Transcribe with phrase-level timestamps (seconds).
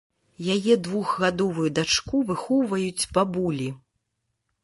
[0.53, 3.67] Яе двухгадовую дачку выхоўваюць бабулі.